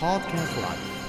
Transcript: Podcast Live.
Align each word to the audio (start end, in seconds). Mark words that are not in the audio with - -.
Podcast 0.00 0.56
Live. 0.60 1.03